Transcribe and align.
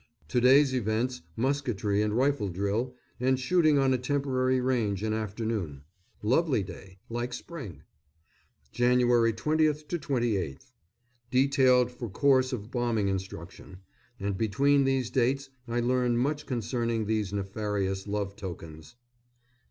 To 0.29 0.41
day's 0.41 0.73
events, 0.73 1.21
musketry 1.35 2.01
and 2.01 2.17
rifle 2.17 2.49
drill, 2.49 2.95
and 3.19 3.39
shooting 3.39 3.77
on 3.77 3.93
a 3.93 3.99
temporary 3.99 4.59
range 4.59 5.03
in 5.03 5.13
afternoon. 5.13 5.83
Lovely 6.23 6.63
day 6.63 6.97
like 7.07 7.33
spring. 7.33 7.83
Jan. 8.71 8.97
20th 9.01 9.87
to 9.89 9.99
28th. 9.99 10.71
Detailed 11.29 11.91
for 11.91 12.09
course 12.09 12.51
of 12.51 12.71
bombing 12.71 13.09
instruction; 13.09 13.81
and 14.19 14.35
between 14.39 14.85
these 14.85 15.11
dates 15.11 15.51
I 15.67 15.81
learn 15.81 16.17
much 16.17 16.47
concerning 16.47 17.05
these 17.05 17.31
nefarious 17.31 18.07
love 18.07 18.35
tokens. 18.35 18.95